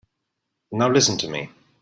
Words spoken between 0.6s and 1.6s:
Now listen to me.